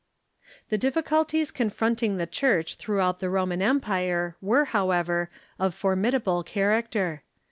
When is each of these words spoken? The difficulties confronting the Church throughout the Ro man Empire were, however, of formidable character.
The 0.69 0.79
difficulties 0.79 1.51
confronting 1.51 2.17
the 2.17 2.25
Church 2.25 2.73
throughout 2.73 3.19
the 3.19 3.29
Ro 3.29 3.45
man 3.45 3.61
Empire 3.61 4.35
were, 4.41 4.65
however, 4.65 5.29
of 5.59 5.75
formidable 5.75 6.41
character. 6.43 7.21